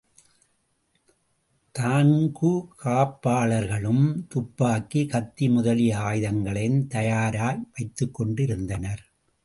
தான்கு 1.79 2.51
காப்பாளர்களும் 2.83 4.25
துப்பாக்கி, 4.27 5.05
கத்தி 5.05 5.49
முதலிய 5.49 5.97
ஆயுதங்களையும் 5.97 6.87
தயாராப் 6.87 7.67
வைத்துக் 7.73 8.13
கொண்டிருந்தனர். 8.13 9.03